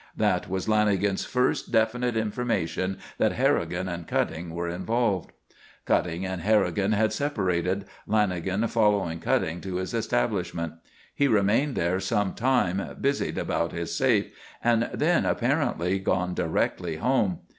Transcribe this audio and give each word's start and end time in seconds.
That 0.17 0.49
was 0.49 0.65
Lanagan's 0.65 1.25
first 1.25 1.71
definite 1.71 2.17
information 2.17 2.97
that 3.19 3.33
Harrigan 3.33 3.87
and 3.87 4.07
Cutting 4.07 4.49
were 4.49 4.67
involved. 4.67 5.29
Cutting 5.85 6.25
and 6.25 6.41
Harrigan 6.41 6.93
had 6.93 7.13
separated, 7.13 7.85
Lanagan 8.09 8.67
following 8.67 9.19
Cutting 9.19 9.61
to 9.61 9.75
his 9.75 9.93
establishment. 9.93 10.73
He 11.13 11.27
remained 11.27 11.75
there 11.75 11.99
some 11.99 12.33
time, 12.33 12.97
busied 12.99 13.37
about 13.37 13.73
his 13.73 13.95
safe, 13.95 14.31
and 14.63 14.85
had 14.85 14.97
then 14.97 15.23
apparently 15.23 15.99
gone 15.99 16.33
directly 16.33 16.95
home. 16.95 17.41